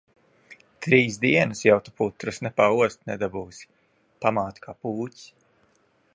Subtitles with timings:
[0.85, 3.71] Trīs dienas jau tu putras ne paost nedabūsi.
[4.27, 5.29] Pamāte kā pūķis.